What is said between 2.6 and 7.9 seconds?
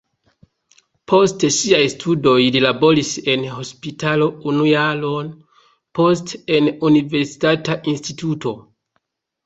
laboris en hospitalo unu jaron, poste en universitata